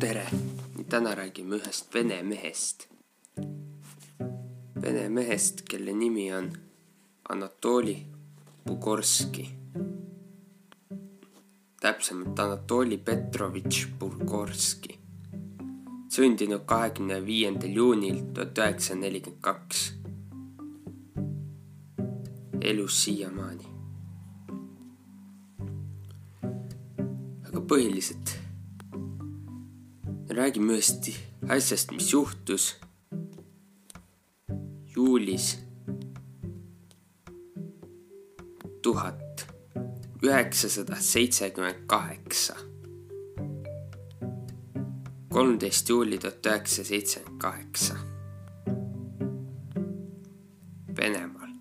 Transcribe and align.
tere! 0.00 0.24
täna 0.88 1.10
räägime 1.16 1.56
ühest 1.56 1.94
vene 1.94 2.22
mehest. 2.22 2.86
Vene 4.82 5.08
mehest, 5.12 5.60
kelle 5.68 5.92
nimi 5.92 6.32
on 6.32 6.48
Anatoli 7.28 8.06
Bugorski. 8.66 9.44
täpsemalt 11.80 12.38
Anatoli 12.38 12.96
Petrovitš 12.96 13.86
Bugorski. 13.98 14.98
sündinud 16.08 16.64
kahekümne 16.66 17.26
viiendal 17.26 17.76
juunil 17.76 18.22
tuhat 18.34 18.58
üheksasada 18.58 19.00
nelikümmend 19.00 19.42
kaks. 19.42 19.92
elus 22.60 23.04
siiamaani. 23.04 23.66
aga 27.48 27.60
põhiliselt 27.60 28.39
räägime 30.30 30.72
ühest 30.72 31.10
asjast, 31.48 31.90
mis 31.90 32.12
juhtus 32.12 32.76
juulis 34.96 35.58
tuhat 38.82 39.46
üheksasada 40.22 40.96
seitsekümmend 40.96 41.86
kaheksa. 41.86 42.56
kolmteist 45.28 45.88
juuli 45.88 46.18
tuhat 46.18 46.46
üheksasada 46.46 46.88
seitsekümmend 46.88 47.40
kaheksa. 47.40 47.96
Venemaal, 50.98 51.54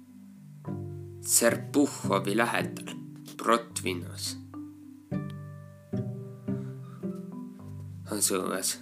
Serpuhhovi 1.22 2.38
lähedal, 2.38 2.96
Brotvinos 3.38 4.38
asuvas 8.12 8.78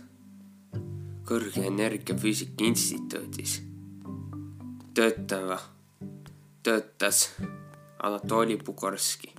kõrge 1.27 1.65
energiafüüsika 1.67 2.63
instituudis 2.63 3.57
töötava, 4.95 5.59
töötas 6.63 7.33
Anatoli 8.03 8.57
Bugorski. 8.57 9.33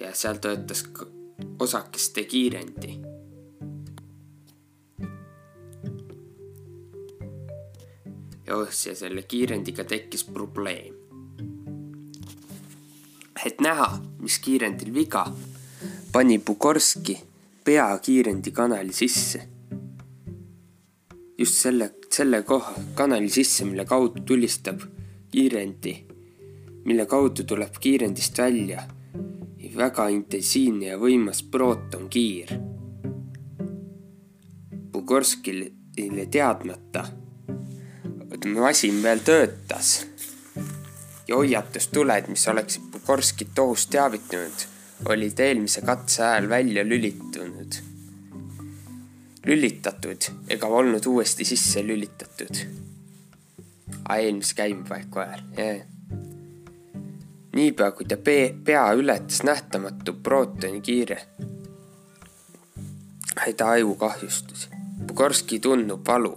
ja 0.00 0.14
seal 0.14 0.38
töötas 0.38 0.84
osakeste 1.58 2.24
kiirendi. 2.24 3.00
ja 8.46 8.94
selle 8.94 9.22
kiirendiga 9.22 9.84
tekkis 9.84 10.24
probleem. 10.24 10.94
et 13.46 13.60
näha, 13.60 13.98
mis 14.20 14.38
kiirendil 14.38 14.94
viga, 14.94 15.26
pani 16.12 16.38
Bugorski 16.38 17.27
pea 17.68 17.98
kiirendi 17.98 18.50
kanali 18.50 18.92
sisse. 18.92 19.42
just 21.38 21.54
selle, 21.54 21.90
selle 22.10 22.42
koha, 22.42 22.72
kanali 22.94 23.28
sisse, 23.28 23.64
mille 23.64 23.84
kaudu 23.84 24.22
tulistab 24.24 24.80
kiirendi, 25.30 25.92
mille 26.84 27.06
kaudu 27.06 27.44
tuleb 27.44 27.76
kiirendist 27.80 28.38
välja 28.38 28.82
väga 29.76 30.06
intensiivne 30.08 30.86
ja 30.86 30.96
võimas 30.98 31.42
prootonkiir. 31.42 32.54
Bugorskile 34.92 35.68
teadmata, 36.30 37.04
masin 38.56 39.02
veel 39.02 39.20
töötas 39.28 39.92
ja 41.28 41.36
hoiatustuled, 41.36 42.32
mis 42.32 42.48
oleksid 42.48 42.90
Bugorskit 42.96 43.58
ohust 43.58 43.92
teavitanud 43.92 44.77
olid 45.06 45.38
eelmise 45.38 45.80
katse 45.86 46.24
ajal 46.24 46.48
välja 46.48 46.84
lülitunud, 46.84 47.74
lülitatud 49.46 50.30
ega 50.50 50.66
olnud 50.66 51.06
uuesti 51.06 51.44
sisse 51.44 51.86
lülitatud. 51.86 52.56
eelmise 54.16 54.54
käimepaeku 54.54 55.18
ajal, 55.18 55.42
jah. 55.56 55.86
niipea 57.54 57.90
kui 57.90 58.06
ta 58.06 58.16
pea 58.64 58.92
ületas 58.92 59.42
nähtamatu 59.42 60.12
prootonikiire, 60.22 61.18
sai 63.34 63.54
ta 63.54 63.70
aju 63.70 63.94
kahjustusi. 63.94 64.68
Bugorski 65.06 65.60
tundub 65.60 66.06
valu, 66.06 66.34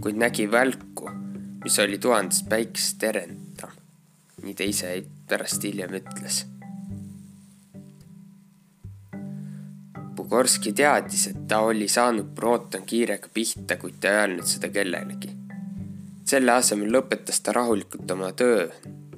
kuid 0.00 0.16
nägi 0.16 0.50
välku, 0.50 1.10
mis 1.64 1.78
oli 1.78 1.98
tuhandest 1.98 2.48
päikest 2.48 2.98
terendam. 2.98 3.76
nii 4.42 4.54
ta 4.54 4.64
ise 4.64 4.94
pärast 5.28 5.62
hiljem 5.62 5.92
ütles 6.00 6.46
Bugorski 10.30 10.70
teadis, 10.72 11.24
et 11.26 11.38
ta 11.50 11.58
oli 11.66 11.88
saanud 11.90 12.28
prootonkiirega 12.34 13.28
pihta, 13.34 13.74
kuid 13.76 13.96
ta 13.98 14.12
ei 14.12 14.18
öelnud 14.20 14.46
seda 14.46 14.68
kellelegi. 14.70 15.30
selle 16.24 16.52
asemel 16.52 16.92
lõpetas 16.94 17.40
ta 17.42 17.50
rahulikult 17.52 18.10
oma 18.14 18.28
töö, 18.38 18.68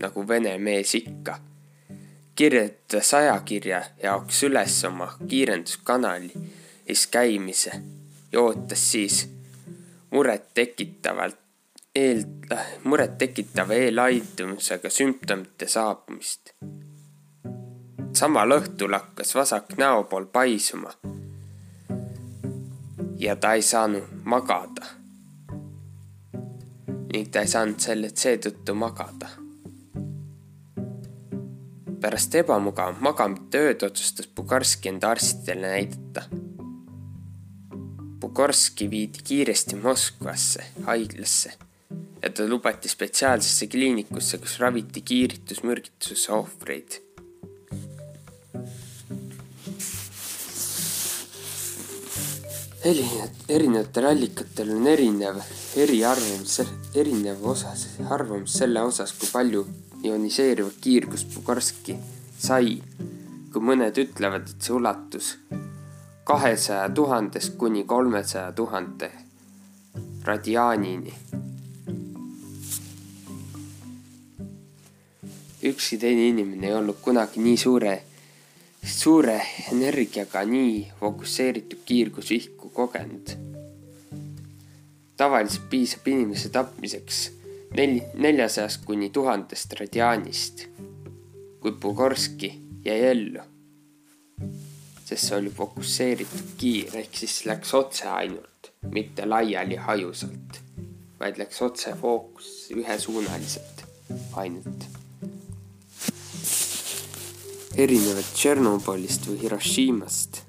nagu 0.00 0.25
vene 0.28 0.55
mees 0.59 0.95
ikka. 0.95 1.34
kirjutas 2.34 3.12
ajakirja 3.15 3.83
jaoks 4.03 4.43
üles 4.49 4.78
oma 4.89 5.11
kiirenduskanali 5.28 6.33
ees 6.87 7.06
käimise 7.06 7.83
ja 8.33 8.41
ootas 8.41 8.91
siis 8.93 9.29
murettekitavalt 10.11 11.37
eel, 11.94 12.25
murettekitava 12.84 13.75
eelaidumusega 13.75 14.91
sümptomite 14.91 15.69
saabumist 15.69 16.56
samal 18.12 18.53
õhtul 18.59 18.93
hakkas 18.93 19.34
vasak 19.34 19.77
näopool 19.78 20.27
paisuma. 20.33 20.93
ja 23.19 23.37
ta 23.37 23.53
ei 23.55 23.62
saanud 23.62 24.09
magada. 24.25 24.87
ning 27.12 27.31
ta 27.31 27.41
ei 27.41 27.49
saanud 27.49 27.81
selle 27.81 28.11
seetõttu 28.15 28.75
magada. 28.75 29.28
pärast 32.00 32.34
ebamugavat 32.34 33.00
magamite 33.00 33.59
ööd 33.59 33.84
otsustas 33.89 34.29
Bugarski 34.37 34.89
enda 34.89 35.11
arstidele 35.11 35.69
näidata. 35.69 36.23
Bugarski 38.21 38.91
viidi 38.91 39.23
kiiresti 39.25 39.77
Moskvasse 39.77 40.65
haiglasse 40.84 41.53
ja 42.23 42.31
ta 42.31 42.49
lubati 42.49 42.89
spetsiaalsesse 42.89 43.67
kliinikusse, 43.67 44.39
kus 44.39 44.59
raviti 44.59 45.00
kiiritusmürgituse 45.00 46.33
ohvreid 46.33 47.12
erinevatel 52.84 54.06
allikatel 54.09 54.72
on 54.75 54.87
erinev 54.91 55.37
eriarvamus, 55.78 56.56
erinev 56.98 57.44
osas, 57.47 57.87
arvamus 58.10 58.56
selle 58.59 58.82
osas, 58.82 59.12
kui 59.15 59.28
palju 59.31 59.66
ioniseerivat 60.03 60.81
kiirgust 60.82 61.31
Bugarski 61.34 61.97
sai. 62.38 62.81
kui 63.53 63.60
mõned 63.60 63.98
ütlevad, 64.00 64.48
et 64.48 64.65
see 64.65 64.72
ulatus 64.72 65.34
kahesaja 66.25 66.88
tuhandest 66.97 67.59
kuni 67.60 67.84
kolmesaja 67.84 68.53
tuhande 68.53 69.10
radiaanini. 70.25 71.14
ükski 75.62 75.99
teine 75.99 76.28
inimene 76.28 76.66
ei 76.66 76.75
olnud 76.75 76.99
kunagi 77.03 77.41
nii 77.41 77.56
suure 77.56 77.93
suure 78.84 79.41
energiaga 79.72 80.44
nii 80.44 80.93
fokusseeritud 81.00 81.78
kiirgusvihku 81.84 82.69
kogenud. 82.69 83.28
tavaliselt 85.16 85.69
piisab 85.70 86.06
inimese 86.09 86.48
tapmiseks 86.48 87.31
neli, 87.76 88.03
neljasajast 88.15 88.84
kuni 88.84 89.10
tuhandest 89.10 89.72
radiaanist, 89.81 90.65
kuid 91.60 91.78
Bugorski 91.81 92.50
jäi 92.84 93.05
ellu, 93.11 93.44
sest 95.05 95.28
see 95.28 95.37
oli 95.38 95.50
fokusseeritud 95.50 96.56
kiir, 96.58 96.96
ehk 97.05 97.20
siis 97.23 97.44
läks 97.46 97.75
otse 97.78 98.08
ainult, 98.08 98.73
mitte 98.90 99.28
laiali 99.28 99.78
hajusalt, 99.87 100.58
vaid 101.20 101.38
läks 101.38 101.62
otse 101.62 101.94
fookusse 102.00 102.75
ühesuunaliselt 102.82 103.87
ainult 104.43 105.01
erinevalt 107.77 108.35
Tšernobõlist 108.37 109.27
või 109.31 109.39
Hiroshimast, 109.41 110.43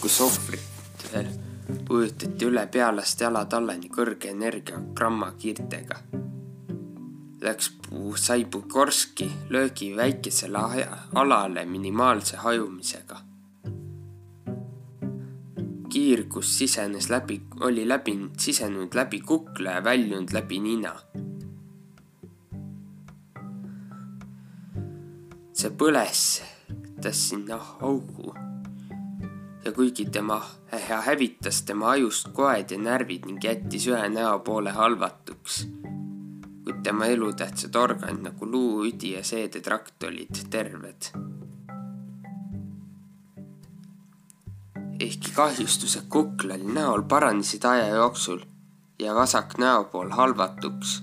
kus 0.00 0.16
ohvritel 0.24 1.28
pujutati 1.86 2.48
üle 2.48 2.64
pealast 2.72 3.20
jalad 3.22 3.54
allani 3.54 3.90
kõrge 3.92 4.32
energia 4.34 4.80
grammakiirtega. 4.98 6.00
Läks 7.46 7.70
sai 8.18 8.44
Bukorski 8.50 9.28
löögi 9.50 9.92
väikesele 9.96 10.88
alale 11.14 11.64
minimaalse 11.64 12.42
hajumisega. 12.42 13.22
kiirgus 15.96 16.58
sisenes 16.58 17.06
läbi, 17.08 17.40
oli 17.60 17.86
läbi, 17.88 18.18
sisenenud 18.38 18.94
läbi 18.94 19.20
kukla 19.20 19.78
ja 19.78 19.84
väljunud 19.84 20.32
läbi 20.34 20.58
nina 20.60 20.92
see 25.56 25.72
põles, 25.72 26.22
tas 27.00 27.20
sinna 27.30 27.56
augu 27.80 28.34
ja 29.64 29.70
kuigi 29.72 30.04
tema 30.12 30.36
ja 30.88 30.98
hävitas 31.00 31.62
tema 31.64 31.94
ajust 31.94 32.26
koed 32.36 32.70
ja 32.74 32.76
närvid 32.78 33.24
ning 33.24 33.44
jättis 33.44 33.86
ühe 33.88 34.10
näopoole 34.12 34.74
halvatuks, 34.76 35.62
kuid 36.64 36.82
tema 36.84 37.08
elutähtsad 37.08 37.78
organid 37.80 38.26
nagu 38.26 38.48
luu, 38.50 38.82
üdi 38.84 39.14
ja 39.14 39.22
seedetrakt 39.24 40.04
olid 40.04 40.42
terved. 40.52 41.08
ehkki 45.00 45.32
kahjustused 45.36 46.04
kuklal 46.08 46.62
näol 46.72 47.02
paranesid 47.08 47.64
aja 47.68 47.88
jooksul 47.94 48.44
ja 48.98 49.14
vasak 49.14 49.56
näopool 49.60 50.08
halvatuks 50.08 51.00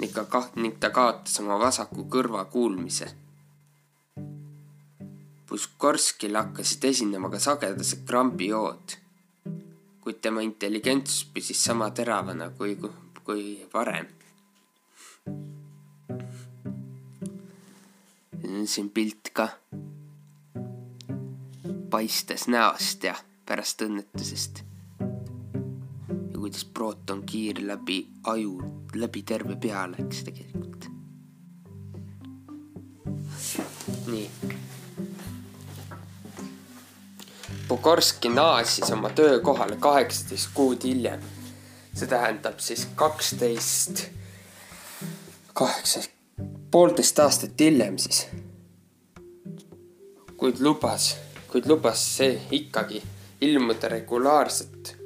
ning 0.00 0.18
ka-, 0.28 0.50
ning 0.54 0.74
ta 0.80 0.90
kaotas 0.90 1.40
oma 1.42 1.58
vasaku 1.62 2.06
kõrva 2.10 2.44
kuulmise 2.50 3.08
Puskorskil 5.46 6.34
hakkasid 6.34 6.84
esinema 6.84 7.30
ka 7.30 7.38
sagedased 7.38 8.02
krambijood, 8.06 8.96
kuid 10.02 10.18
tema 10.22 10.42
intelligentsus 10.42 11.22
püsis 11.34 11.62
sama 11.68 11.90
teravana 11.94 12.50
kui, 12.58 12.74
kui 13.24 13.44
varem. 13.74 14.10
siin 18.66 18.90
pilt 18.90 19.30
ka 19.32 19.48
paistes 21.90 22.48
näost 22.48 23.04
ja 23.04 23.14
pärast 23.46 23.82
õnnetusest. 23.86 24.62
ja 26.32 26.38
kuidas 26.38 26.64
prootonkiir 26.64 27.62
läbi 27.66 28.00
aju, 28.32 28.56
läbi 28.94 29.22
terve 29.22 29.56
pea 29.56 29.86
läks 29.90 30.24
tegelikult. 30.26 30.90
nii 34.06 34.30
Bukorski 37.68 38.28
naasis 38.28 38.90
oma 38.90 39.10
töökohale 39.10 39.76
kaheksateist 39.76 40.48
kuud 40.54 40.84
hiljem. 40.84 41.20
see 41.94 42.08
tähendab 42.08 42.58
siis 42.60 42.88
kaksteist, 42.94 44.04
kaheksa, 45.54 46.00
poolteist 46.70 47.18
aastat 47.18 47.60
hiljem 47.60 47.98
siis. 47.98 48.26
kuid 50.36 50.60
lubas, 50.60 51.16
kuid 51.48 51.66
lubas 51.66 52.16
see 52.16 52.42
ikkagi 52.50 53.02
ilmuda 53.40 53.88
regulaarselt 53.88 54.96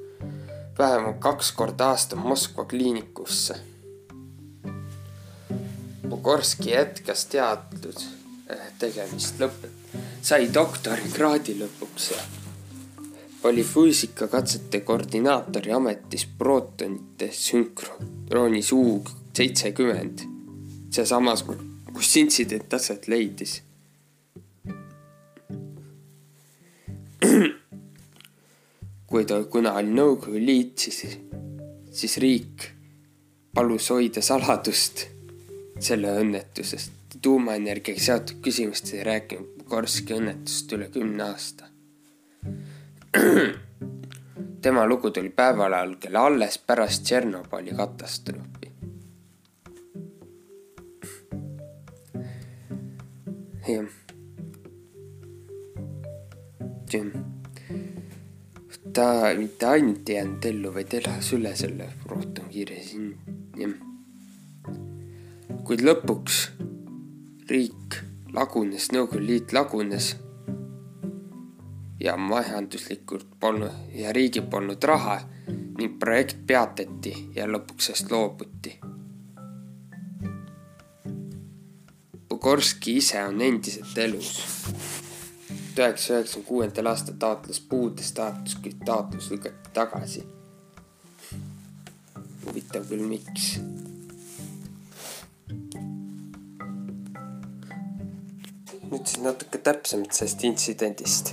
vähemalt 0.78 1.16
kaks 1.18 1.52
korda 1.52 1.88
aastas 1.88 2.18
Moskva 2.18 2.64
kliinikusse. 2.64 3.54
Bukorski 6.08 6.70
jätkas 6.70 7.24
teadus 7.26 8.08
tegemist 8.78 9.40
lõpet-, 9.40 9.96
sai 10.22 10.48
doktorikraadi 10.54 11.56
lõpuks 11.60 12.10
ja 12.10 12.22
oli 13.44 13.62
füüsikakatsete 13.64 14.80
koordinaatori 14.80 15.72
ametis 15.72 16.26
prootonite 16.38 17.30
sünkroonis 17.32 18.72
U 18.72 19.02
seitsekümmend, 19.36 20.18
sealsamas, 20.92 21.44
kus 21.92 22.16
intsident 22.16 22.74
aset 22.74 23.08
leidis. 23.08 23.62
kui 29.10 29.24
ta, 29.26 29.40
kuna 29.50 29.72
oli 29.74 29.90
Nõukogude 29.90 30.44
Liit, 30.44 30.78
siis, 30.78 31.16
siis 31.90 32.18
riik 32.22 32.68
palus 33.54 33.88
hoida 33.90 34.22
saladust 34.22 35.06
selle 35.80 36.12
õnnetusest. 36.22 36.92
tuumaenergiaga 37.22 38.00
seotud 38.00 38.38
küsimust 38.44 38.94
ei 38.94 39.02
rääkinud 39.04 39.66
Korski 39.68 40.14
õnnetust 40.16 40.72
üle 40.72 40.86
kümne 40.94 41.24
aasta 41.26 41.66
tema 44.62 44.86
lugu 44.86 45.10
tuli 45.10 45.30
päevavalgele 45.34 46.18
alles 46.18 46.58
pärast 46.58 47.04
Tšernobõli 47.04 47.74
katastroofi. 47.76 48.70
jah. 53.70 53.86
ta 58.92 59.04
mitte 59.38 59.66
ainult 59.66 60.08
ei 60.08 60.16
jäänud 60.16 60.44
ellu, 60.44 60.72
vaid 60.74 60.94
elas 60.98 61.32
üle 61.36 61.52
selle 61.56 61.86
siin, 62.86 63.12
jah. 63.58 63.76
kuid 65.66 65.84
lõpuks 65.86 66.40
riik 67.50 68.00
lagunes, 68.34 68.90
Nõukogude 68.94 69.26
Liit 69.26 69.52
lagunes 69.54 70.16
ja 72.00 72.16
majanduslikult 72.16 73.26
polnud 73.40 73.70
ja 73.94 74.12
riigil 74.12 74.42
polnud 74.42 74.82
raha 74.82 75.20
ning 75.78 75.98
projekt 75.98 76.46
peatati 76.46 77.12
ja 77.34 77.46
lõpuks 77.48 77.90
sellest 77.90 78.10
loobuti. 78.12 78.78
Bugorski 82.28 82.96
ise 82.96 83.24
on 83.24 83.40
endiselt 83.40 83.98
elus. 83.98 84.32
üheksasaja 85.80 86.18
üheksakümne 86.20 86.46
kuuendal 86.48 86.90
aastal 86.90 87.14
taotles 87.18 87.60
puude 87.60 88.02
staatust, 88.04 88.58
kuid 88.62 88.82
taotlus 88.84 89.30
lükati 89.30 89.72
tagasi. 89.72 90.24
huvitav 92.44 92.84
küll, 92.88 93.04
miks 93.08 93.54
nüüd 98.90 99.06
siis 99.06 99.22
natuke 99.22 99.58
täpsemalt 99.62 100.16
sellest 100.16 100.44
intsidendist. 100.48 101.32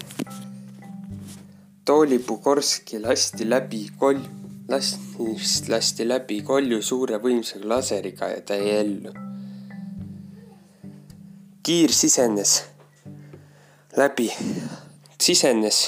Tooli 1.88 2.20
Bugorski 2.20 3.00
lasti 3.00 3.50
läbi 3.50 3.86
kolj-, 4.00 4.26
last-, 4.68 5.70
lasti 5.70 6.04
läbi 6.08 6.42
kolju 6.44 6.82
suure 6.84 7.16
võimsa 7.24 7.62
laseriga 7.64 8.28
ja 8.28 8.42
ta 8.44 8.58
jäi 8.60 8.74
ellu. 8.82 9.14
kiir 11.64 11.92
sisenes 11.96 12.58
läbi, 13.96 14.28
sisenes 15.16 15.80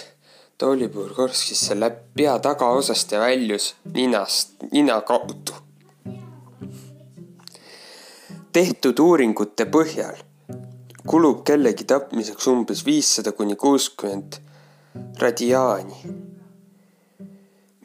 Tooli 0.57 0.87
Bugorskisse 0.87 1.75
läbi 1.75 1.99
pea 2.15 2.39
tagaosast 2.39 3.11
ja 3.11 3.19
väljus 3.19 3.75
ninast, 3.93 4.55
nina 4.71 5.01
kaudu. 5.01 5.59
tehtud 8.53 8.99
uuringute 8.99 9.67
põhjal 9.67 10.23
kulub 11.07 11.43
kellegi 11.43 11.83
tapmiseks 11.83 12.47
umbes 12.47 12.85
viissada 12.85 13.31
kuni 13.31 13.55
kuuskümmend 13.55 14.45
radiaani. 15.19 15.95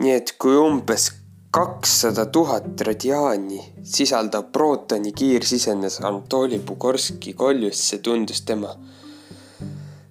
nii 0.00 0.12
et 0.12 0.34
kui 0.38 0.56
umbes 0.56 1.10
kakssada 1.54 2.26
tuhat 2.26 2.80
radiaani 2.80 3.60
sisaldav 3.82 4.48
prootonikiir 4.52 5.44
sisenes 5.44 6.00
Anatoli 6.00 6.58
Bugorski 6.58 7.32
koljusse, 7.32 7.98
tundus 7.98 8.42
tema 8.42 8.74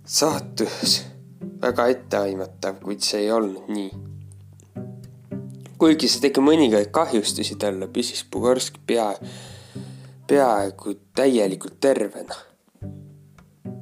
saatus 0.06 1.02
väga 1.62 1.88
etteaimatav, 1.88 2.80
kuid 2.84 3.04
see 3.04 3.26
ei 3.26 3.32
olnud 3.32 3.68
nii. 3.76 3.92
kuigi 5.78 6.08
see 6.08 6.24
tegi 6.24 6.44
mõningaid 6.44 6.94
kahjustusi 6.96 7.60
talle, 7.60 7.88
püsis 7.92 8.24
Bugorski 8.32 8.80
pea, 8.88 9.10
peaaegu 10.28 10.96
täielikult 11.16 11.80
tervena. 11.80 12.36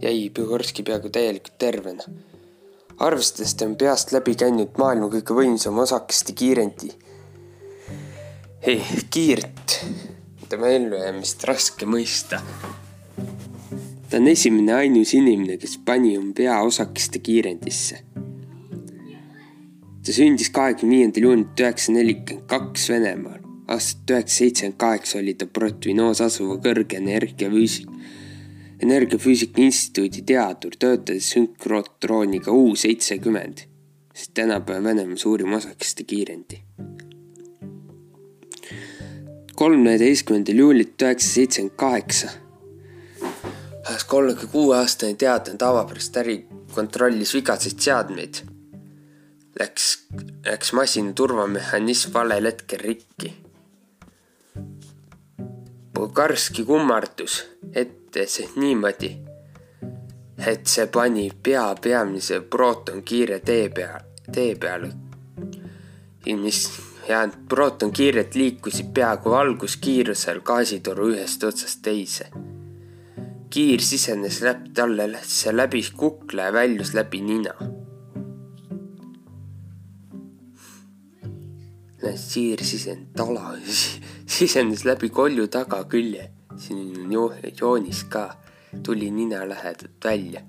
jäi 0.02 0.30
Bugorski 0.36 0.84
peaaegu 0.84 1.10
täielikult 1.10 1.58
tervena 1.58 2.10
arvestades 3.02 3.56
ta 3.58 3.66
on 3.66 3.76
peast 3.80 4.12
läbi 4.14 4.36
käinud 4.38 4.78
maailma 4.78 5.10
kõige 5.14 5.36
võimsam 5.38 5.80
osakeste 5.82 6.36
kiirendi 6.38 6.92
hey,. 8.66 8.82
kiirt, 9.10 9.80
tema 10.50 10.70
ellujäämist 10.70 11.44
raske 11.50 11.88
mõista. 11.90 12.42
ta 14.10 14.20
on 14.20 14.28
esimene 14.28 14.74
ainus 14.74 15.14
inimene, 15.18 15.58
kes 15.58 15.80
pani 15.86 16.18
oma 16.18 16.34
pea 16.38 16.60
osakeste 16.62 17.20
kiirendisse. 17.20 18.04
ta 20.06 20.14
sündis 20.14 20.50
kahekümne 20.54 21.00
viiendal 21.00 21.30
juunil 21.30 21.48
üheksasada 21.58 21.98
nelikümmend 21.98 22.48
kaks 22.48 22.90
Venemaal. 22.90 23.42
aastat 23.68 24.14
üheksasada 24.14 24.38
seitsekümmend 24.38 24.78
kaheksa 24.78 25.20
oli 25.20 25.34
ta 25.34 25.46
Protvinoos 25.46 26.22
asuva 26.22 26.60
kõrge 26.62 27.02
energiafüüsik 27.02 27.90
energiafüüsika 28.82 29.62
instituudi 29.62 30.26
teadur, 30.26 30.78
töötades 30.80 31.30
sünkrotrooniga 31.34 32.52
U 32.52 32.76
seitsekümmend, 32.76 33.66
sest 34.14 34.34
tänapäeva 34.34 34.84
Venemaa 34.84 35.18
suurim 35.18 35.54
osakeste 35.54 36.04
kiirendi. 36.04 36.64
kolmeteistkümnendal 39.56 40.58
juulil 40.58 40.86
tuhat 40.86 41.02
üheksasada 41.02 41.34
seitsekümmend 41.34 41.78
kaheksa 41.78 42.30
ühes 43.92 44.04
kolmekümne 44.04 44.52
kuue 44.52 44.76
aastane 44.78 45.18
teadlane 45.18 45.58
tavapärast 45.58 46.18
äri 46.18 46.36
kontrollis 46.76 47.34
vigaseid 47.36 47.80
seadmeid. 47.86 48.42
Läks, 49.60 49.88
läks 50.46 50.74
masina 50.74 51.14
turvamehhanism 51.14 52.14
valel 52.14 52.48
hetkel 52.50 52.80
rikki. 52.80 53.34
Bulgarski 55.96 56.66
kummardus, 56.66 57.42
et 57.74 58.01
ütles 58.12 58.56
niimoodi, 58.60 59.10
et 60.48 60.68
see 60.68 60.88
pani 60.92 61.30
pea 61.44 61.76
peamise 61.82 62.42
prootonkiire 62.42 63.40
tee 63.40 63.70
peal, 63.70 64.02
tee 64.34 64.56
peale. 64.56 64.92
mis 66.26 66.60
ja 67.08 67.28
prootonkiired 67.50 68.36
liikusid 68.36 68.92
peaaegu 68.94 69.32
valguskiirusel 69.32 70.42
gaasitoru 70.42 71.08
ühest 71.14 71.44
otsast 71.44 71.82
teise. 71.82 72.28
kiir 73.50 73.82
sisenes 73.82 74.42
läbi 74.42 74.70
talle, 74.74 75.20
see 75.24 75.56
läbi 75.56 75.82
kukla 75.96 76.44
ja 76.44 76.54
väljus 76.54 76.94
läbi 76.94 77.22
nina. 77.22 77.56
siir 82.16 82.64
sisenes 82.64 83.08
tala, 83.16 83.56
sisenes 84.36 84.86
läbi 84.86 85.10
kolju 85.10 85.48
tagakülje, 85.48 86.30
siin 86.62 86.96
on 87.02 87.12
jo 87.14 87.26
joonis 87.58 88.04
ka, 88.10 88.30
tuli 88.84 89.12
nina 89.12 89.44
lähedalt 89.50 90.06
välja. 90.06 90.42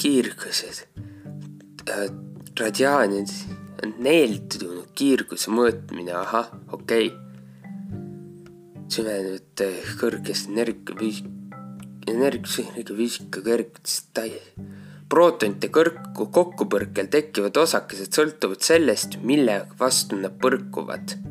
kiirgused 0.00 0.78
äh,, 1.90 2.06
radiaanid 2.56 3.28
neeldunud 4.00 4.94
kiirguse 4.96 5.52
mõõtmine, 5.52 6.14
ahah, 6.16 6.48
okei 6.72 7.10
okay.. 7.10 7.18
süvenevate 8.88 9.68
kõrgest 10.00 10.48
energia, 10.48 11.12
energiafüüsika 12.08 13.44
kõrgest 13.44 14.24
prootonite 15.10 15.68
kõrku 15.74 16.28
kokkupõrkel 16.32 17.10
tekkivad 17.10 17.60
osakesed 17.64 18.14
sõltuvad 18.14 18.62
sellest, 18.64 19.18
mille 19.26 19.64
vastu 19.80 20.18
nad 20.20 20.36
põrkuvad. 20.40 21.29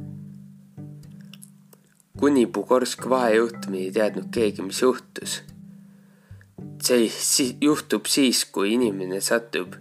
Kuni 2.20 2.46
Bugorsk 2.46 3.10
vahejuhtumi 3.10 3.86
ei 3.86 3.92
teadnud 3.92 4.28
keegi, 4.32 4.62
mis 4.62 4.82
juhtus. 4.82 5.42
see 6.84 7.12
juhtub 7.62 8.06
siis, 8.06 8.46
kui 8.46 8.74
inimene 8.74 9.22
satub 9.22 9.76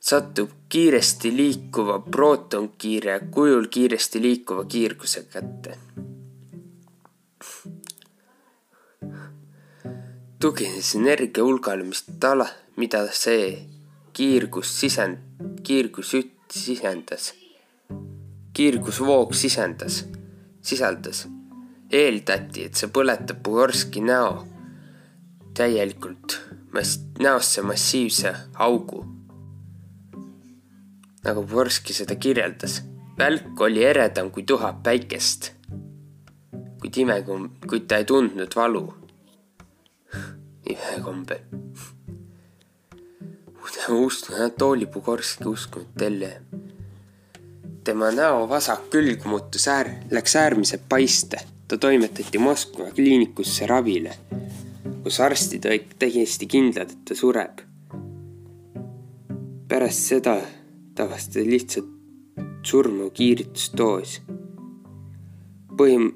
satub 0.00 0.50
kiiresti 0.68 1.36
liikuva 1.36 1.98
prootonkiire 1.98 3.20
kujul 3.30 3.66
kiiresti 3.66 4.22
liikuva 4.22 4.64
kiirguse 4.64 5.22
kätte. 5.32 5.78
tugines 10.40 10.94
energia 10.94 11.44
hulgale, 11.44 11.82
mis 11.82 12.04
tala, 12.20 12.46
mida 12.76 13.00
see 13.12 13.58
kiirgus 14.14 14.70
sisend, 14.80 15.18
kiirgusütt 15.66 16.54
sisendas, 16.54 17.32
kiirgusvoog 18.54 19.34
sisendas, 19.34 20.04
sisaldas. 20.62 21.26
eeldati, 21.92 22.64
et 22.64 22.74
see 22.74 22.90
põletab 22.92 23.42
Bugorski 23.42 24.00
näo 24.04 24.46
täielikult 25.56 26.40
mass-, 26.72 27.00
näosse 27.18 27.62
massiivse 27.62 28.34
augu 28.54 29.06
nagu 31.24 31.44
Vorski 31.50 31.94
seda 31.94 32.16
kirjeldas. 32.16 32.82
välk 33.18 33.60
oli 33.60 33.84
eredam 33.84 34.30
kui 34.30 34.42
tuhat 34.42 34.82
päikest. 34.82 35.52
kuid 36.80 36.96
imekom-, 36.96 37.50
kuid 37.68 37.88
ta 37.88 37.96
ei 37.96 38.04
tundnud 38.04 38.54
valu. 38.56 38.84
imekombel. 40.72 41.42
usk-, 44.04 44.32
Anatoli 44.34 44.86
Bugorski 44.86 45.44
uskunud 45.44 45.92
Telle. 45.98 46.42
Tema 47.88 48.10
näo 48.12 48.42
vasak 48.48 48.90
külg 48.92 49.22
muutus 49.24 49.64
äär-, 49.72 49.94
läks 50.12 50.34
äärmiselt 50.36 50.82
paiste. 50.88 51.38
ta 51.68 51.76
toimetati 51.76 52.38
Moskva 52.38 52.90
kliinikusse 52.96 53.66
ravile, 53.66 54.12
kus 55.02 55.20
arstid 55.20 55.64
olid 55.68 55.94
täiesti 56.00 56.46
kindlad, 56.46 56.92
et 56.92 57.04
ta 57.08 57.14
sureb. 57.16 57.60
pärast 59.68 60.04
seda 60.10 60.34
tavastada 60.94 61.46
lihtsalt 61.48 61.88
surnu 62.62 63.10
kiiritusdoos. 63.10 64.20
põhim-, 65.80 66.12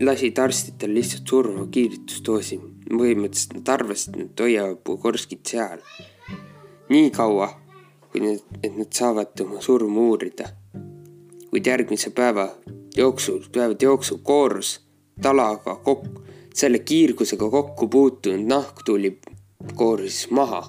lasid 0.00 0.38
arstidel 0.38 0.94
lihtsalt 0.94 1.26
surnu 1.26 1.66
kiiritusdoosi. 1.66 2.60
põhimõtteliselt 2.90 3.58
nad 3.58 3.74
arvasid, 3.74 4.14
et 4.14 4.22
nad 4.22 4.46
hoiavad 4.46 4.78
Bugorskit 4.86 5.46
seal 5.46 5.82
nii 6.90 7.10
kaua, 7.10 7.50
kui 8.10 8.22
need, 8.22 8.46
et 8.62 8.74
nad 8.76 8.92
saavad 8.92 9.46
oma 9.46 9.60
surma 9.62 10.08
uurida. 10.12 10.59
Kuid 11.50 11.66
järgmise 11.66 12.10
päeva 12.10 12.48
jooksul, 12.96 13.42
päevade 13.52 13.84
jooksul 13.84 14.18
koorus 14.22 14.80
talaga 15.22 15.76
kokku, 15.76 16.22
selle 16.54 16.78
kiirgusega 16.78 17.50
kokku 17.50 17.88
puutunud 17.88 18.46
nahk 18.46 18.84
tuli, 18.84 19.18
kooris 19.74 20.30
maha 20.30 20.64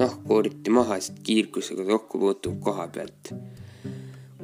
nahk 0.00 0.20
kooriti 0.28 0.70
maha 0.70 0.96
kiirgusega 1.22 1.84
kokku 1.84 2.18
puutunud 2.18 2.60
koha 2.64 2.88
pealt. 2.88 3.32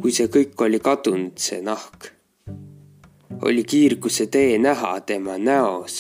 kui 0.01 0.13
see 0.13 0.29
kõik 0.29 0.61
oli 0.65 0.79
kadunud, 0.85 1.39
see 1.41 1.63
nahk, 1.65 2.11
oli 3.49 3.65
kiirguse 3.65 4.27
tee 4.35 4.59
näha 4.59 5.01
tema 5.01 5.39
näos. 5.39 5.95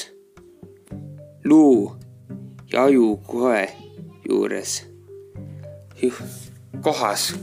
luu 1.44 1.96
ja 2.72 2.84
aju 2.84 3.16
koe 3.26 3.64
juures, 4.28 4.72
kohas, 6.82 7.34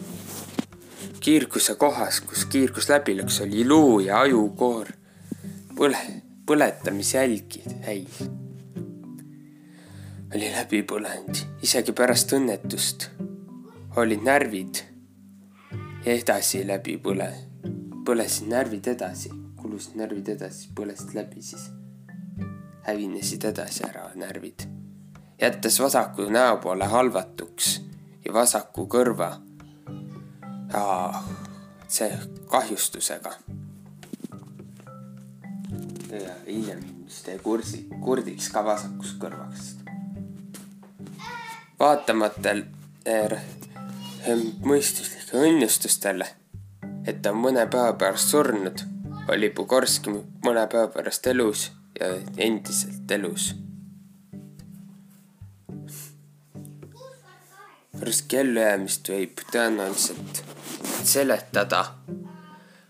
kiirguse 1.23 1.75
kohas, 1.75 2.21
kus 2.21 2.45
kiirgus 2.51 2.89
läbi 2.89 3.15
läks, 3.17 3.41
oli 3.41 3.63
luu 3.67 3.99
ja 4.03 4.19
ajukoor. 4.19 4.87
Põle, 5.75 5.99
põletamisjälgi 6.45 7.61
täis. 7.85 8.17
Oli 10.35 10.49
läbi 10.51 10.81
põlenud, 10.89 11.39
isegi 11.63 11.95
pärast 11.95 12.33
õnnetust. 12.35 13.07
Olid 14.01 14.25
närvid. 14.25 14.81
Edasi 16.09 16.65
läbi 16.67 16.97
põle, 16.99 17.29
põlesid 18.03 18.49
närvid 18.51 18.91
edasi, 18.91 19.31
kulusid 19.61 19.95
närvid 19.95 20.33
edasi, 20.35 20.67
põlesid 20.75 21.13
läbi 21.15 21.39
siis, 21.45 21.69
hävinesid 22.83 23.47
edasi 23.47 23.85
ära 23.87 24.09
närvid, 24.19 24.65
jättes 25.39 25.79
vasaku 25.79 26.27
näopoole 26.33 26.91
halvatuks 26.91 27.77
ja 28.25 28.35
vasaku 28.35 28.89
kõrva 28.91 29.31
see 31.87 32.09
kahjustusega. 32.49 33.35
ja 36.13 36.35
hiljem 36.47 36.83
siis 37.07 37.23
teie 37.25 37.39
kursi, 37.39 37.87
kurdiks 38.01 38.49
ka 38.53 38.65
vasakust 38.65 39.17
kõrvast 39.21 39.83
vaatamata 41.83 42.53
er, 43.05 43.35
mõistuslikele 44.63 45.49
õnnistustele, 45.49 46.27
et 47.07 47.19
ta 47.21 47.33
on 47.33 47.41
mõne 47.43 47.65
päeva 47.71 47.95
pärast 47.99 48.31
surnud, 48.31 48.85
oli 49.33 49.49
Bugorski 49.55 50.13
mõne 50.45 50.63
päeva 50.71 50.87
pärast 50.93 51.27
elus 51.27 51.65
ja 51.99 52.13
endiselt 52.45 53.11
elus. 53.17 53.49
Bugorski 57.91 58.39
ellujäämist 58.43 59.11
võib 59.11 59.43
tõenäoliselt 59.51 60.42
seletada 61.05 61.85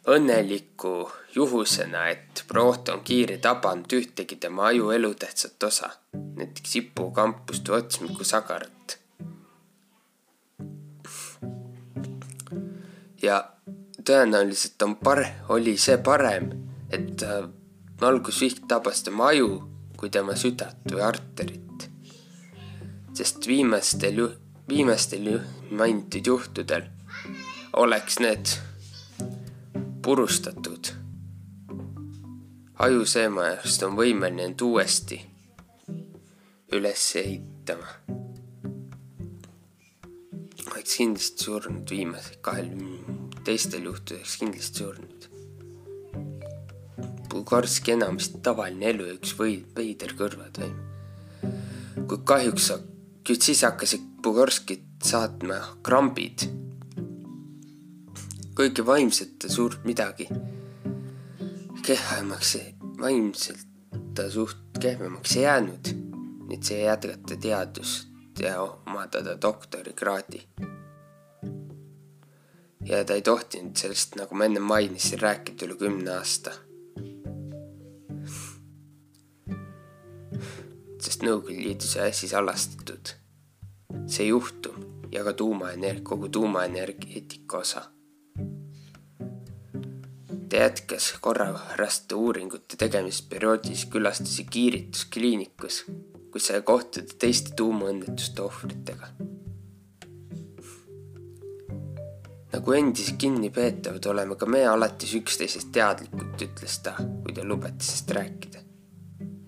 õnneliku 0.07 1.09
juhusena, 1.35 2.07
et 2.11 2.43
prootonkiir 2.47 3.31
ei 3.31 3.41
tabanud 3.43 3.93
ühtegi 3.95 4.35
tema 4.35 4.67
aju 4.71 4.91
elutähtsat 4.91 5.63
osa, 5.63 5.89
näiteks 6.13 6.75
hipokampust 6.75 7.69
või 7.69 7.83
otsmiku 7.83 8.27
sagarat. 8.27 8.99
ja 13.23 13.37
tõenäoliselt 14.05 14.83
on 14.83 14.97
pare-, 14.99 15.33
oli 15.55 15.77
see 15.79 15.97
parem, 16.03 16.49
et 16.91 17.23
äh, 17.23 17.45
valgusviht 18.01 18.65
tabas 18.67 19.03
tema 19.05 19.29
aju 19.31 19.61
kui 19.97 20.11
tema 20.11 20.35
südant 20.35 20.91
või 20.91 21.05
arterit. 21.07 21.87
sest 23.13 23.47
viimastel 23.47 24.17
ju-, 24.17 24.33
viimastel 24.67 25.27
ju 25.31 25.39
mainitud 25.71 26.27
juhtudel 26.27 26.89
oleks 27.73 28.19
need 28.19 28.55
purustatud. 30.01 30.93
ajuseemajast 32.79 33.83
on 33.83 33.95
võimeline 33.95 34.49
end 34.49 34.61
uuesti 34.61 35.21
üles 36.73 37.15
ehitama 37.15 38.21
oleks 40.83 40.97
kindlasti 40.97 41.43
surnud 41.45 41.89
viimasel 41.89 42.39
kahel, 42.43 42.71
teistel 43.47 43.85
juhtudeks 43.87 44.35
kindlasti 44.41 44.81
surnud. 44.83 45.27
Bulgarski 47.31 47.93
enamasti 47.93 48.41
tavaline 48.43 48.89
elu 48.91 49.05
ja 49.07 49.13
üks 49.15 49.31
või 49.39 49.61
veider 49.75 50.11
kõrvatoim. 50.19 50.75
kuid 52.07 52.25
kahjuks, 52.25 52.71
kuid 53.25 53.41
siis 53.41 53.63
hakkasid 53.63 54.03
Bulgarskit 54.23 54.83
saatma 55.03 55.61
krambid. 55.83 56.49
Kuigi 58.63 58.85
vaimselt 58.85 59.39
ta 59.39 59.49
suurt 59.51 59.81
midagi 59.83 60.29
keha 61.83 62.17
emaks 62.21 62.53
vaimselt 62.99 63.67
ta 64.15 64.29
suht 64.31 64.79
kehvemaks 64.79 65.35
ei 65.35 65.43
jäänud, 65.43 65.89
nüüd 66.47 66.63
sai 66.63 66.85
jätkata 66.85 67.35
teadust 67.43 68.39
ja 68.39 68.61
omandada 68.61 69.35
doktorikraadi. 69.41 70.39
ja 72.85 73.03
ta 73.05 73.13
ei 73.13 73.21
tohtinud 73.21 73.75
sellest, 73.75 74.15
nagu 74.15 74.35
ma 74.35 74.47
enne 74.47 74.63
mainisin, 74.63 75.19
rääkida 75.19 75.67
üle 75.67 75.75
kümne 75.75 76.15
aasta. 76.15 76.55
sest 81.03 81.27
Nõukogude 81.27 81.67
Liidus 81.67 81.97
sai 81.97 82.13
asi 82.15 82.31
salastatud. 82.31 83.17
see 84.07 84.27
juhtum 84.31 84.87
ja 85.11 85.23
ka 85.23 85.33
tuumaenergia, 85.33 86.03
kogu 86.03 86.29
tuumaenergeetika 86.29 87.57
osa 87.57 87.92
ta 90.53 90.59
jätkas 90.59 91.15
korraraste 91.21 92.15
uuringute 92.15 92.77
tegemist 92.77 93.25
perioodis 93.29 93.87
külastusi 93.89 94.43
kiirituskliinikus, 94.45 95.79
kus 96.31 96.49
sai 96.49 96.61
kohtuda 96.61 97.15
teiste 97.19 97.55
tuumaõnnetuste 97.57 98.41
ohvritega. 98.41 99.09
nagu 102.53 102.75
endised 102.77 103.17
kinnipeetavad 103.17 104.05
oleme 104.13 104.35
ka 104.37 104.45
meie 104.45 104.67
alates 104.69 105.15
üksteisest 105.17 105.73
teadlikud, 105.73 106.37
ütles 106.45 106.77
ta, 106.85 106.93
kui 107.01 107.33
ta 107.33 107.47
lubati 107.49 107.89
sellest 107.89 108.15
rääkida. 108.19 108.63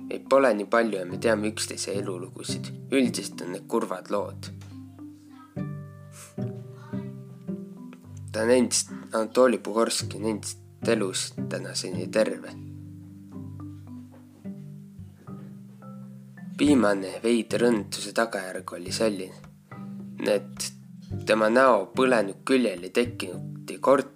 meid 0.09 0.25
pole 0.29 0.53
nii 0.57 0.65
palju 0.65 0.99
ja 1.03 1.05
me 1.05 1.21
teame 1.21 1.53
üksteise 1.53 1.93
elulugusid, 2.01 2.73
üldiselt 2.91 3.45
on 3.45 3.53
need 3.53 3.69
kurvad 3.69 4.09
lood. 4.09 4.51
ta 8.31 8.41
on 8.41 8.49
endist, 8.59 8.89
Anatoli 9.13 9.57
Puhorski 9.57 10.17
on 10.17 10.31
endist 10.33 10.64
elus 10.87 11.33
tänaseni 11.49 12.07
terve. 12.07 12.51
viimane 16.59 17.19
veider 17.23 17.65
õnnetuse 17.67 18.13
tagajärg 18.15 18.71
oli 18.77 18.91
selline, 18.95 19.35
et 20.31 20.67
tema 21.27 21.49
näo 21.51 21.81
põlenud 21.95 22.45
küljel 22.47 22.85
ei 22.87 22.93
tekkinud 22.95 23.73
kord, 23.83 24.13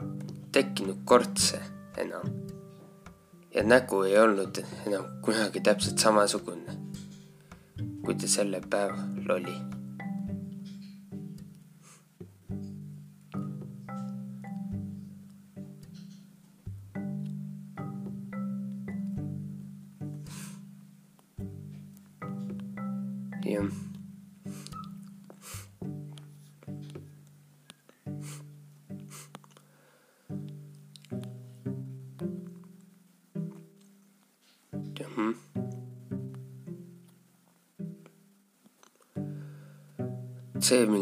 tekkinud 0.55 1.03
kortse 1.05 1.59
enam. 1.97 2.31
ja 3.55 3.63
nägu 3.63 4.03
ei 4.05 4.17
olnud 4.21 4.61
enam 4.85 5.05
kunagi 5.25 5.59
täpselt 5.65 5.99
samasugune, 5.99 6.77
kui 8.05 8.15
ta 8.15 8.27
sellel 8.27 8.63
päeval 8.69 9.35
oli 9.35 9.78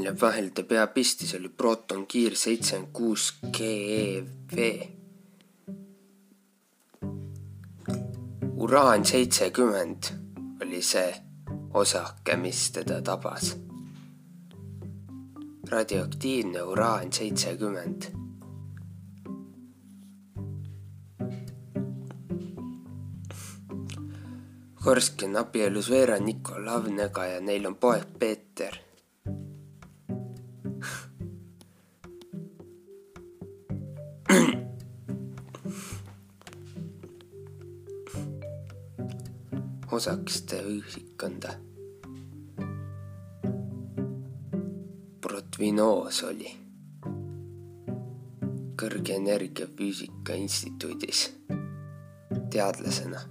see, 0.08 0.14
mille 0.14 0.22
vahel 0.22 0.50
ta 0.54 0.64
pea 0.64 0.88
pistis, 0.88 1.36
oli 1.36 1.50
protonkiir 1.50 2.36
seitsekümmend 2.36 2.94
kuus 2.94 3.40
GeV. 3.52 4.82
uraan 8.58 9.06
seitsekümmend 9.06 10.04
oli 10.62 10.82
see 10.82 11.16
osake, 11.74 12.38
mis 12.38 12.72
teda 12.72 13.02
tabas. 13.02 13.58
radioaktiivne 15.70 16.62
uraan 16.62 17.14
seitsekümmend. 17.14 18.04
Korski 24.84 25.26
on 25.26 25.36
abielus 25.36 25.90
Vera 25.90 26.18
Nikolavnega 26.18 27.26
ja 27.26 27.40
neil 27.42 27.66
on 27.66 27.76
poeg 27.76 28.08
Peeter 28.20 28.87
osakeste 39.98 40.60
ühikonda. 40.62 41.56
Protvinoos 45.22 46.20
oli 46.28 46.52
kõrge 48.78 49.16
energiafüüsika 49.18 50.38
instituudis 50.38 51.24
teadlasena. 52.54 53.24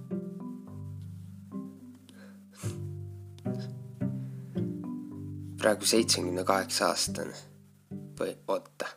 praegu 5.57 5.87
seitsmekümne 5.89 6.43
kaheksa 6.47 6.85
aastane 6.93 7.33
või 8.19 8.35
oota, 8.47 8.87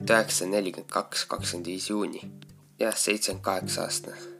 üheksasada 0.00 0.50
nelikümmend 0.50 0.90
kaks, 0.90 1.26
kakskümmend 1.30 1.68
viis 1.70 1.90
juuni, 1.90 2.22
jah, 2.80 2.96
seitsekümmend 2.96 3.44
kaheksa 3.44 3.84
aastane 3.84 4.33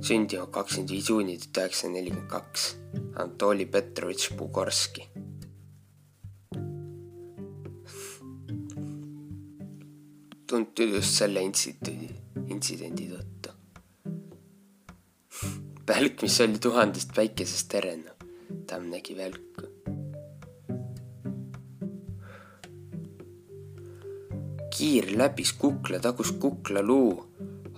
sündinud 0.00 0.50
kakskümmend 0.54 0.92
viis 0.94 1.08
juuni 1.10 1.38
tuhat 1.38 1.64
üheksasada 1.64 1.92
nelikümmend 1.92 2.30
kaks, 2.30 2.68
Anatoli 3.16 3.66
Petrovitš 3.66 4.32
Bugorski. 4.38 5.08
tuntud 10.48 10.94
just 10.94 11.12
selle 11.20 11.42
instituudi, 11.44 12.08
intsidendi 12.48 13.10
tõttu. 13.12 13.52
välk, 15.88 16.22
mis 16.22 16.38
oli 16.40 16.58
tuhandest 16.60 17.12
päikesest 17.16 17.68
terenev, 17.72 18.24
ta 18.66 18.80
nägi 18.80 19.16
välku. 19.16 19.68
kiir 24.78 25.08
läbis 25.18 25.52
kukla, 25.58 25.98
tagus 25.98 26.30
kukla 26.38 26.84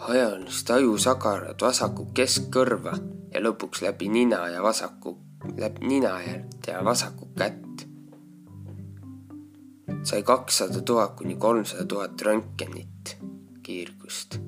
luu 0.00 0.08
hajalist 0.08 0.70
ajusagarad 0.70 1.60
vasaku 1.60 2.06
keskkõrva 2.14 2.92
ja 3.32 3.40
lõpuks 3.40 3.82
läbi 3.82 4.08
nina 4.08 4.48
ja 4.48 4.62
vasaku, 4.62 5.18
läbi 5.56 5.86
nina 5.86 6.20
ja 6.66 6.84
vasaku 6.84 7.28
kätt. 7.36 7.86
sai 10.02 10.22
kakssada 10.22 10.80
tuhat 10.80 11.16
kuni 11.16 11.36
kolmsada 11.36 11.84
tuhat 11.84 12.22
röntgenit 12.22 13.18
kiirgust. 13.62 14.40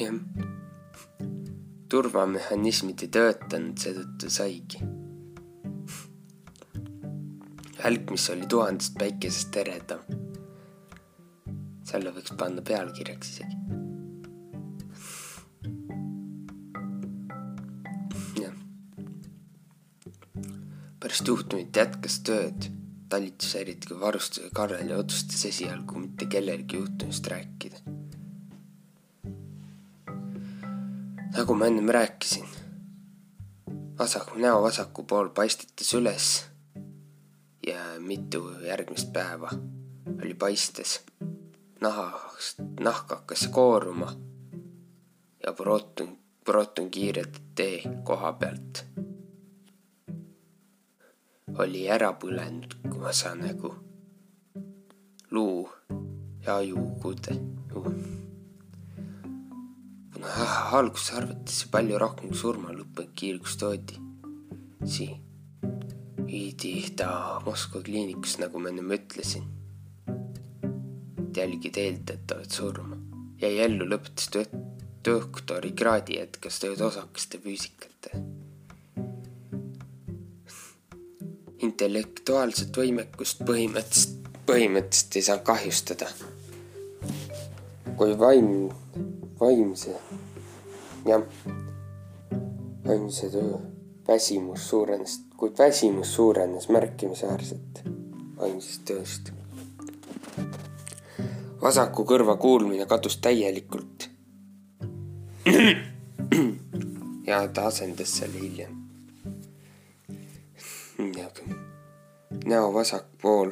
jah, 0.00 0.14
turvamehhanismid 1.88 3.02
ei 3.02 3.08
töötanud, 3.08 3.78
seetõttu 3.78 4.30
saigi 4.30 4.97
välk, 7.88 8.10
mis 8.10 8.30
oli 8.30 8.46
tuhandest 8.46 8.98
päikesest 9.00 9.56
eredam. 9.56 10.00
selle 11.88 12.10
võiks 12.12 12.34
panna 12.36 12.60
pealkirjaks 12.70 13.30
isegi. 13.32 13.54
jah. 18.42 18.58
pärast 21.00 21.30
juhtumit 21.32 21.80
jätkas 21.80 22.18
tööd 22.28 22.68
talituse 23.08 23.62
eriti 23.62 23.88
kui 23.88 24.00
varustuse 24.02 24.52
Karel 24.60 24.92
ja 24.92 25.00
otsustas 25.00 25.46
esialgu 25.48 26.04
mitte 26.04 26.28
kellelegi 26.36 26.82
juhtumist 26.82 27.32
rääkida. 27.32 27.80
nagu 31.38 31.54
ma 31.56 31.72
ennem 31.72 31.88
rääkisin, 32.00 32.46
vasaku 33.98 34.44
näo 34.44 34.62
vasaku 34.68 35.08
pool 35.08 35.32
paistetas 35.40 35.96
üles 36.02 36.30
ja 37.68 38.00
mitu 38.00 38.42
järgmist 38.66 39.12
päeva 39.12 39.50
oli 40.22 40.34
paistes. 40.34 41.00
nahast, 41.80 42.58
nahk 42.80 43.10
hakkas 43.10 43.48
kooruma 43.48 44.12
ja 45.46 45.52
proton, 45.52 46.18
protonkiired 46.44 47.34
tee 47.54 47.82
koha 48.04 48.32
pealt 48.32 48.84
oli 51.58 51.86
ära 51.90 52.12
põlenud 52.22 52.74
kumasa 52.86 53.34
nägu, 53.34 53.72
luu 55.30 55.68
ja 56.46 56.56
ajukude. 56.56 57.34
kuna 60.12 60.28
alguses 60.78 61.14
arvati 61.14 61.70
palju 61.70 61.98
rohkem 61.98 62.34
surmalõppe 62.34 63.08
kiirgust 63.14 63.60
toodi, 63.60 63.98
siin 64.84 65.27
viidi 66.28 66.90
ta 66.96 67.40
Moskva 67.46 67.80
kliinikusse, 67.82 68.42
nagu 68.42 68.60
ma 68.60 68.68
ennem 68.68 68.90
ütlesin. 68.92 69.44
jälgida 71.36 71.80
eeldatavat 71.80 72.50
surma. 72.50 72.96
jäi 73.40 73.58
ellu, 73.64 73.86
lõpetas 73.88 74.30
doktorikraadi, 75.04 76.18
jätkas 76.18 76.58
tööd 76.60 76.80
osakeste 76.80 77.38
füüsikate. 77.38 78.10
intellektuaalset 81.58 82.76
võimekust 82.76 83.40
põhimõtteliselt, 83.48 84.28
põhimõtteliselt 84.46 85.16
ei 85.16 85.22
saa 85.22 85.38
kahjustada. 85.38 86.10
kui 87.96 88.18
vaim, 88.18 88.68
vaimse, 89.40 89.96
jah, 91.06 91.24
vaimse 92.86 93.30
töö 93.30 93.58
väsimus 94.08 94.68
suurenes, 94.68 95.20
kuid 95.38 95.58
väsimus 95.58 96.14
suurenes 96.14 96.68
märkimisväärselt 96.68 97.82
vaimsest 98.38 98.84
tööst. 98.90 99.30
vasaku 101.62 102.04
kõrva 102.06 102.36
kuulmine 102.38 102.86
kadus 102.86 103.16
täielikult. 103.22 104.08
ja 107.30 107.40
ta 107.48 107.66
asendas 107.70 108.18
selle 108.18 108.42
hiljem. 108.42 108.74
näo 112.48 112.72
vasak 112.74 113.06
pool 113.22 113.50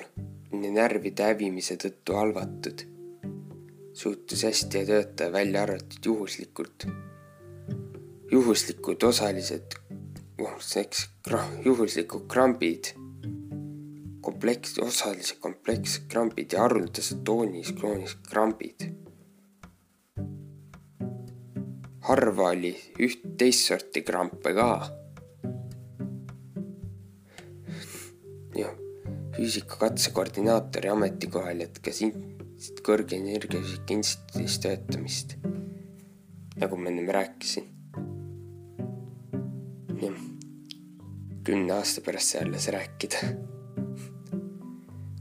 närvide 0.52 1.22
hävimise 1.30 1.76
tõttu 1.76 2.14
halvatud. 2.16 2.86
suutus 3.94 4.44
hästi 4.44 4.78
ja 4.78 4.86
töötaja 4.86 5.32
välja 5.32 5.62
arvatud 5.62 6.04
juhuslikult. 6.04 6.86
juhuslikud 8.32 9.02
osalised, 9.02 9.78
oh, 10.38 10.60
eks, 10.76 11.08
juhuslikud 11.64 12.26
krambid 12.28 12.92
kompleks, 14.26 14.78
osalised 14.82 15.38
komplekssed 15.40 16.08
krambid 16.10 16.52
ja 16.52 16.64
haruldased 16.64 17.22
toonis 17.24 17.72
kroonis 17.78 18.16
krambid. 18.30 18.88
harva 22.06 22.50
oli 22.54 22.70
üht 23.02 23.22
teist 23.38 23.66
sorti 23.66 24.02
krampe 24.06 24.52
ka. 24.54 24.66
jah, 28.56 28.74
füüsika 29.36 29.80
katsekoordinaatori 29.84 30.92
ametikohal 30.92 31.64
jätkas 31.66 32.02
kõrge 32.86 33.18
energiafüüsika 33.18 33.98
instituudis 33.98 34.60
töötamist, 34.62 35.38
nagu 36.62 36.78
ma 36.80 36.92
ennem 36.92 37.10
rääkisin. 37.18 37.75
Kümne 41.46 41.78
aasta 41.78 42.02
pärast 42.02 42.34
sai 42.34 42.42
alles 42.42 42.66
rääkida 42.74 43.36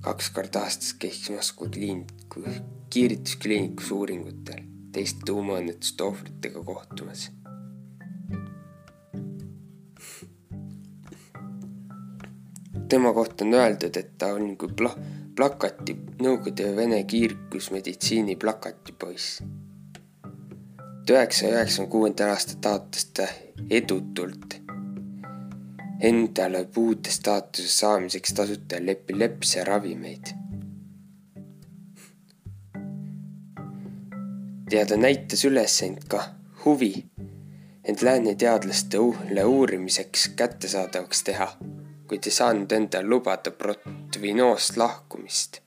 kaks 0.05 0.29
korda 0.29 0.61
aastas 0.61 0.93
käiks 1.01 1.29
Moskva 1.33 1.67
kliiniku, 1.73 2.43
kiirituskliinikus 2.93 3.91
uuringutel 3.91 4.61
teiste 4.93 5.25
tuumaõnnetuste 5.25 6.03
ohvritega 6.03 6.63
kohtumas. 6.63 7.31
tema 12.89 13.13
kohta 13.13 13.45
on 13.45 13.53
öeldud, 13.57 13.97
et 13.97 14.11
ta 14.17 14.27
on 14.37 14.53
kui 14.57 14.69
pla-, 14.77 14.93
plakati, 15.35 15.95
Nõukogude 16.21 16.75
Vene 16.75 17.03
kiirgusmeditsiini 17.03 18.35
plakatipoiss. 18.35 19.41
tuhat 19.41 21.09
üheksasaja 21.17 21.57
üheksakümne 21.57 21.91
kuuendal 21.91 22.35
aastal 22.35 22.61
taotles 22.61 23.09
ta 23.09 23.27
edutult 23.69 24.64
endale 25.99 26.65
puude 26.65 27.09
staatuse 27.09 27.67
saamiseks 27.67 28.33
tasuta 28.33 28.75
epilepsia 28.91 29.63
ravimeid. 29.63 30.33
ja 34.71 34.85
ta 34.85 34.97
näitas 34.97 35.45
üles 35.45 35.75
end 35.85 36.07
ka 36.09 36.23
huvi, 36.65 37.05
end 37.83 38.01
lääne 38.01 38.35
teadlastele 38.35 39.43
uurimiseks 39.43 40.27
kättesaadavaks 40.35 41.23
teha, 41.23 41.47
kuid 42.07 42.25
ei 42.25 42.31
saanud 42.31 42.71
endale 42.71 43.07
lubada 43.07 43.51
Protvinost 43.51 44.77
lahkumist. 44.77 45.61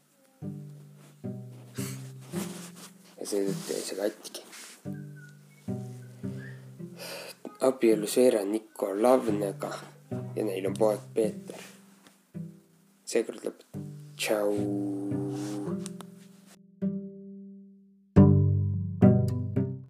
ja 3.21 3.27
seetõttu 3.27 3.73
jäi 3.73 3.85
see 3.87 3.97
katki 3.97 4.43
abiellus 7.61 8.17
Vera 8.17 8.45
Nikolavnaga 8.45 9.73
ja 10.11 10.45
neil 10.45 10.67
on 10.71 10.77
poeg 10.79 11.01
Peeter. 11.15 11.63
seekord 13.05 13.45
lõpetame. 13.45 13.87
tšau. 14.17 15.98